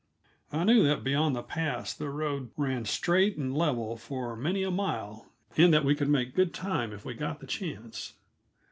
I 0.51 0.63
knew 0.63 0.81
that 0.87 1.03
beyond 1.03 1.35
the 1.35 1.43
pass 1.43 1.93
the 1.93 2.09
road 2.09 2.49
ran 2.57 2.85
straight 2.85 3.37
and 3.37 3.55
level 3.55 3.95
for 3.97 4.35
many 4.35 4.63
a 4.63 4.71
mile, 4.71 5.27
and 5.55 5.71
that 5.75 5.85
we 5.85 5.93
could 5.93 6.09
make 6.09 6.33
good 6.33 6.55
time 6.55 6.91
if 6.91 7.05
we 7.05 7.13
got 7.13 7.39
the 7.39 7.45
chance. 7.45 8.13